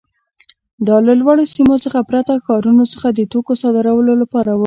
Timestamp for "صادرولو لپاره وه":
3.61-4.59